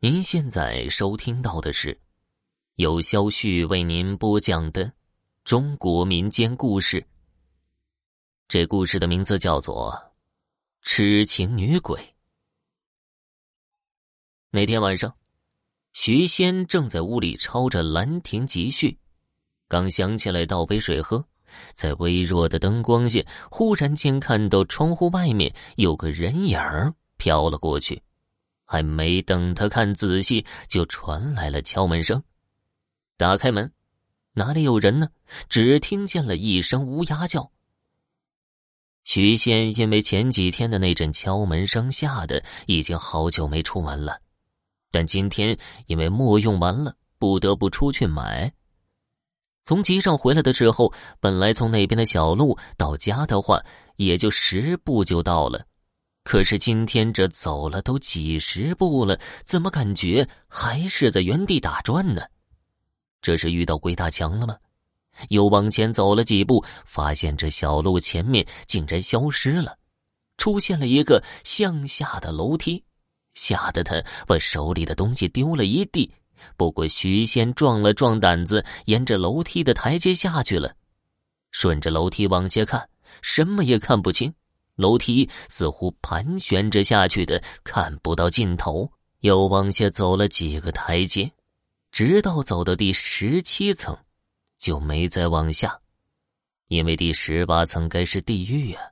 [0.00, 1.98] 您现在收听到的是
[2.74, 4.92] 由肖旭为您播讲的
[5.44, 7.06] 中国民间故事。
[8.46, 9.90] 这故事的名字叫做
[10.82, 11.98] 《痴情女鬼》。
[14.50, 15.16] 那天晚上，
[15.94, 18.90] 徐仙正在屋里抄着《兰亭集序》，
[19.68, 21.26] 刚想起来倒杯水喝，
[21.72, 26.58] 在微弱的灯光下，忽然间看到窗户外面有个人影
[27.16, 28.02] 飘了过去。
[28.74, 32.20] 还没等他看仔细，就传来了敲门声。
[33.16, 33.72] 打开门，
[34.32, 35.06] 哪里有人呢？
[35.48, 37.52] 只听见了一声乌鸦叫。
[39.04, 44.20] 徐仙因为前几天的那阵敲门声吓得已经好久没出门了，
[44.90, 48.52] 但今天因为墨用完了，不得不出去买。
[49.62, 53.62] 从集上回来的时候，本来从那边的小路到家的话，
[53.98, 55.64] 也就十步就到了。
[56.24, 62.22] 可是今天这走了都几十步了，怎么感觉还是在原地打转呢？
[63.20, 64.56] 这是遇到鬼打墙了吗？
[65.28, 69.78] 又往前走了几步，发现这小路前面竟然消失了，
[70.38, 72.82] 出现了一个向下的楼梯，
[73.34, 76.10] 吓得他把手里的东西丢了一地。
[76.56, 80.74] 不过徐仙壮了壮胆子，沿着楼梯的台阶下去了，
[81.52, 82.88] 顺着楼梯往下看，
[83.22, 84.34] 什么也看不清。
[84.76, 88.90] 楼梯似乎盘旋着下去的，看不到尽头。
[89.20, 91.32] 又往下走了几个台阶，
[91.90, 93.96] 直到走到第十七层，
[94.58, 95.80] 就没再往下，
[96.68, 98.82] 因为第十八层该是地狱啊！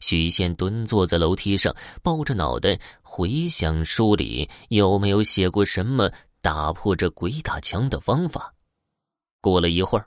[0.00, 8.54] 许仙蹲坐在楼梯上，抱着脑袋回想书里有没有写过什么打破这鬼打墙的方法。
[9.42, 10.06] 过了一会儿，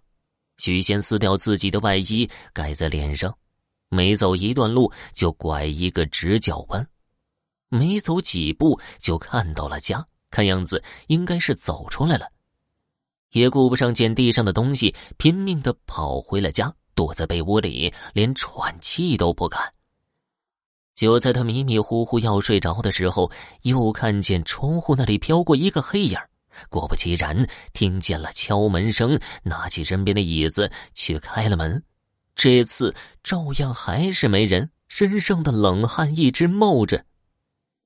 [0.57, 3.37] 许仙撕掉自己的外衣，盖在脸上。
[3.89, 6.83] 没走一段路，就拐一个直角弯；
[7.69, 10.05] 没走几步，就看到了家。
[10.31, 12.29] 看样子应该是走出来了，
[13.31, 19.73] 也顾不上捡地上的东西，拼命的跑回了家，躲在被窝里，连喘气都不敢。
[20.93, 23.31] 就在他迷迷糊糊要睡着的时候，
[23.61, 26.19] 又看见窗户那里飘过一个黑影。
[26.69, 31.81] 果不其然，听见了敲门声，拿起身边的椅子去开了门。
[32.35, 37.03] 这次照样还是没人，身上的冷汗一直冒着。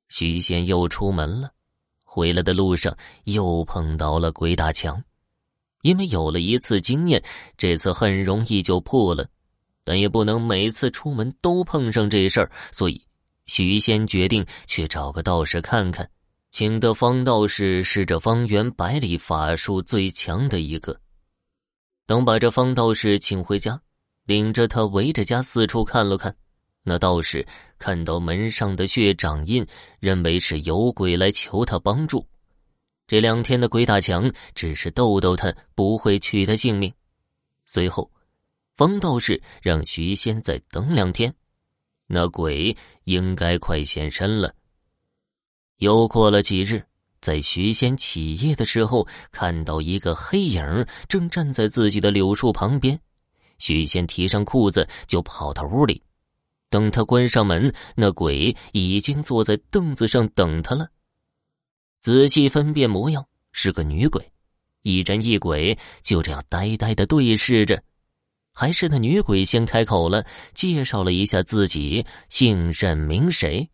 [0.09, 1.51] 徐仙又出门了，
[2.03, 5.01] 回来的路上又碰到了鬼打墙。
[5.83, 7.23] 因为有了一次经验，
[7.55, 9.25] 这次很容易就破了，
[9.83, 13.01] 但也不能每次出门都碰上这事儿，所以
[13.45, 16.09] 徐仙决定去找个道士看看，
[16.51, 20.99] 请的方道士是这方圆百里法术最强的一个。
[22.05, 23.79] 等把这方道士请回家。
[24.29, 26.35] 领着他围着家四处看了看，
[26.83, 27.43] 那道士
[27.79, 29.65] 看到门上的血掌印，
[29.99, 32.23] 认为是有鬼来求他帮助。
[33.07, 36.93] 这两天的鬼打墙只是逗逗他，不会取他性命。
[37.65, 38.11] 随后，
[38.75, 41.33] 方道士让徐仙再等两天，
[42.05, 44.53] 那鬼应该快现身了。
[45.77, 46.85] 又过了几日，
[47.19, 53.01] 在徐仙起夜的时候，看到一个黑影正站在自己的柳树旁边。
[53.59, 56.01] 许仙提上裤子就跑到屋里，
[56.69, 60.89] 等他关上门，那鬼已经坐在凳子上等他了。
[62.01, 64.31] 仔细分辨模样，是个女鬼，
[64.83, 67.81] 一人一鬼就这样呆呆的对视着。
[68.51, 73.69] 还是那女鬼先开口了，介绍了一下自己姓甚名谁。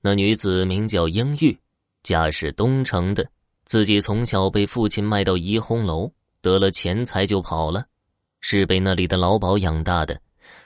[0.00, 1.58] 那女子名叫英玉，
[2.02, 3.28] 家是东城的，
[3.64, 6.10] 自己从小被父亲卖到怡红楼，
[6.40, 7.86] 得了钱财就跑了。
[8.42, 10.20] 是被那里的老鸨养大的，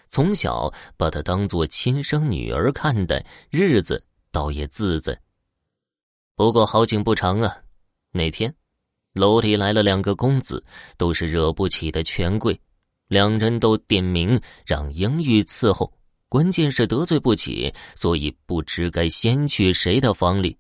[0.09, 5.17] 从小把她当做亲生女儿看待，日子倒也自在。
[6.35, 7.57] 不过好景不长啊，
[8.11, 8.53] 那天
[9.15, 10.65] 楼里来了两个公子，
[10.97, 12.59] 都是惹不起的权贵，
[13.09, 15.93] 两人都点名让英玉伺候，
[16.29, 20.57] 关键是得罪不起，所以不知该先去谁的房里。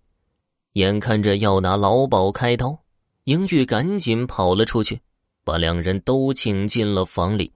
[0.72, 2.79] 眼看着要拿老鸨开刀，
[3.25, 5.00] 英玉赶紧跑了出去。
[5.46, 7.52] 把两人都请进了房里，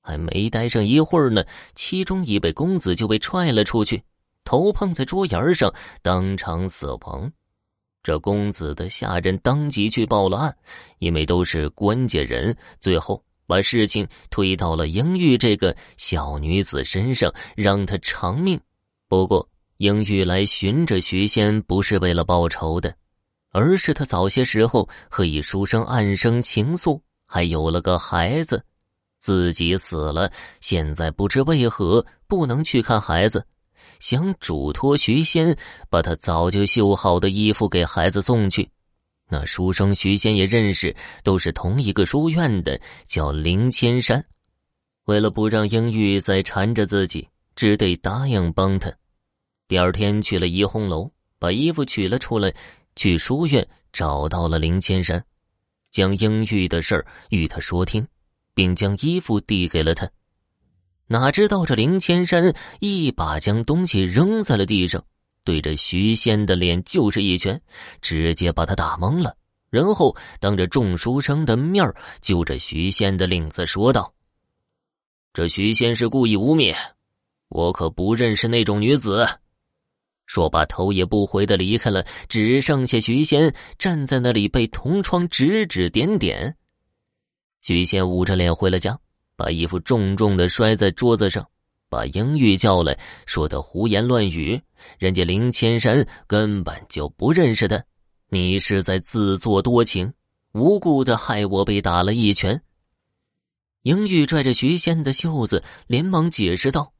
[0.00, 1.44] 还没待上一会儿呢，
[1.74, 4.00] 其中一位公子就被踹了出去，
[4.44, 7.28] 头碰在桌沿上，当场死亡。
[8.04, 10.56] 这公子的下人当即去报了案，
[11.00, 18.58] 因为都是官家人，最后把事情推到了英玉这个小女子身上，让她偿命。
[19.08, 22.94] 不过，英玉来寻着徐仙，不是为了报仇的，
[23.50, 27.00] 而是他早些时候和一书生暗生情愫。
[27.26, 28.64] 还有了个孩子，
[29.18, 30.30] 自己死了，
[30.60, 33.44] 现在不知为何不能去看孩子，
[34.00, 35.56] 想嘱托徐仙
[35.90, 38.68] 把他早就绣好的衣服给孩子送去。
[39.28, 40.94] 那书生徐仙也认识，
[41.24, 44.24] 都是同一个书院的，叫林千山。
[45.06, 48.92] 为了不让英玉再缠着自己，只得答应帮他。
[49.66, 52.54] 第二天去了怡红楼，把衣服取了出来，
[52.94, 55.24] 去书院找到了林千山，
[55.96, 58.06] 将英玉的事儿与他说听，
[58.52, 60.06] 并将衣服递给了他。
[61.06, 65.02] 哪知道这林千山一把将东西扔在了地上。
[65.42, 67.58] 对着徐仙的脸就是一拳，
[68.02, 69.34] 直接把他打懵了。
[69.70, 71.90] 然后当着众书生的面
[72.20, 74.12] 揪着徐仙的领子说道
[75.32, 76.76] ：“这徐仙是故意污蔑，
[77.48, 79.26] 我可不认识那种女子。”
[80.26, 86.56] 说罢，头也不回的离开了，只剩下徐仙站在那里，被同窗指指点点。
[87.62, 88.98] 徐仙捂着脸回了家，
[89.36, 91.46] 把衣服重重的摔在桌子上。
[91.88, 94.60] 把英玉叫来，说的胡言乱语，
[94.98, 97.80] 人家林千山根本就不认识他，
[98.28, 100.12] 你是在自作多情，
[100.52, 102.60] 无故的害我被打了一拳。
[103.82, 106.92] 英玉拽着徐仙的袖子，连忙解释道：“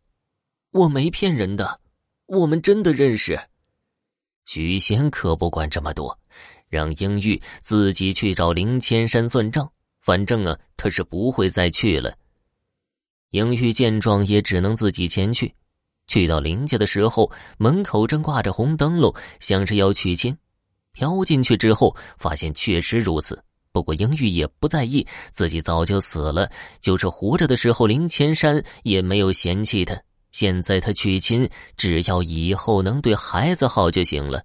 [0.71, 1.81] 我没骗人的，
[2.27, 3.39] 我们真的认识。”
[4.47, 6.17] 许仙可不管这么多，
[6.69, 9.69] 让英玉自己去找林千山算账，
[10.01, 12.17] 反正啊，他是不会再去了。
[13.31, 15.53] 英玉见状，也只能自己前去。
[16.07, 17.29] 去到林家的时候，
[17.59, 20.37] 门口正挂着红灯笼，像是要娶亲。
[20.93, 23.43] 飘进去之后，发现确实如此。
[23.73, 26.49] 不过英玉也不在意，自己早就死了，
[26.81, 30.01] 就是活着的时候，林千山也没有嫌弃他。
[30.37, 31.49] 现在他娶亲，
[31.79, 34.45] 只要以后能对孩子好就行了。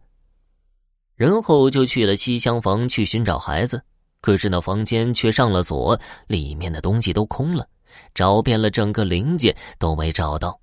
[1.17, 3.83] 然后就去了西厢房去寻找孩子，
[4.21, 7.67] 可是那房间却上了锁，里面的东西都空了。
[8.15, 10.57] 找遍了整个林家都没找到，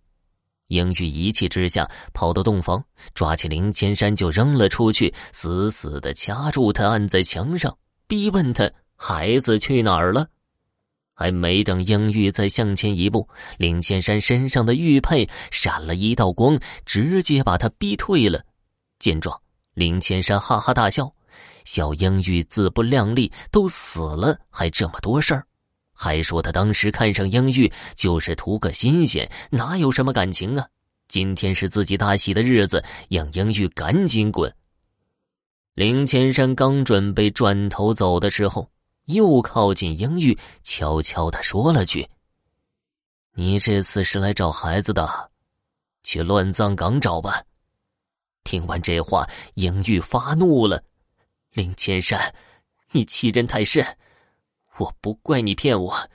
[0.69, 2.83] 英玉一气之下跑到洞房，
[3.13, 7.77] 抓起林千山就扔了出去，死死的掐住他，按在墙上，
[8.07, 10.27] 逼问他孩子去哪儿了。
[11.19, 16.57] 还没等英玉再向前一步，林千山身上的玉佩闪了一道光，
[16.87, 18.41] 直接把他逼退了。
[19.01, 19.37] 见状，
[19.75, 21.13] 林千山哈哈大笑，
[21.65, 25.45] 小英玉自不量力，都死了还这么多事儿。
[25.93, 30.65] 还说他当时看上英玉就是图个新鲜，哪有什么感情啊？
[31.09, 32.81] 今天是自己大喜的日子，
[33.11, 34.55] 让英玉赶紧滚。
[35.75, 38.71] 林千山刚准备转头走的时候，
[39.09, 42.09] 又靠近英玉，悄悄的说了句
[43.35, 45.31] ：“你这次是来找孩子的，
[46.03, 47.43] 去乱葬岗找吧。”
[48.45, 50.83] 听完这话，英玉发怒了
[51.53, 52.35] ：“林千山，
[52.93, 53.85] 你欺人太甚！”
[54.79, 56.09] 我不怪你骗我，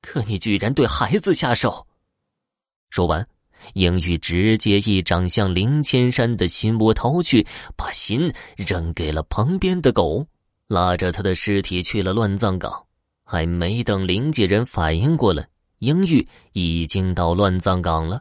[0.00, 1.86] 可你居然对孩子下手！
[2.90, 3.26] 说完，
[3.74, 7.46] 英玉直接一掌向林千山的心窝掏去，
[7.76, 10.26] 把心扔给了旁边的狗，
[10.68, 12.84] 拉着他的尸体去了乱葬岗。
[13.24, 15.48] 还没等灵界人反应过来，
[15.78, 18.20] 英玉已经到乱葬岗了。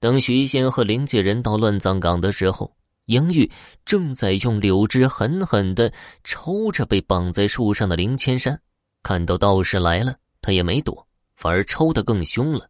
[0.00, 3.50] 等徐仙和灵界人到乱葬岗的时候，英玉
[3.86, 5.90] 正在用柳枝狠狠的
[6.24, 8.60] 抽着被绑在树上的林千山。
[9.02, 11.06] 看到道士来了，他也没躲，
[11.36, 12.68] 反而抽得更凶了。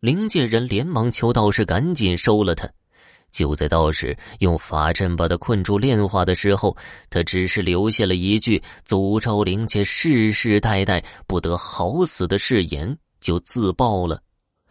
[0.00, 2.68] 灵界人连忙求道士赶紧收了他。
[3.34, 6.76] 就在道士用法阵把他困住炼化的时候，
[7.10, 14.22] 他只是留下了一句诅咒灵界世世代代不得好死的誓言，就自爆了，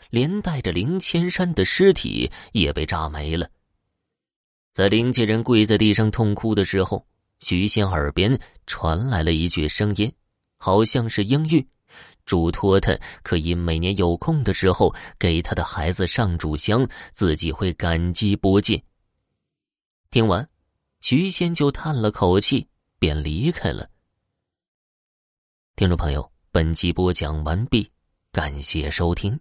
[0.10, 3.50] 连带着林千山的尸体也被炸没了。
[4.72, 7.06] 在灵界人跪在地上痛哭的时候，
[7.42, 10.10] 徐仙耳边传来了一句声音。
[10.58, 11.68] 好像是英玉，
[12.26, 18.82] 嘱托他可以每年有空的时候给他的孩子上炷香，自己会感激不尽。
[20.10, 20.48] 听完，
[21.02, 22.68] 徐仙就叹了口气，
[23.00, 23.90] 便离开了。
[25.76, 27.92] 听众朋友，本集播讲完毕，
[28.32, 29.40] 感谢收听。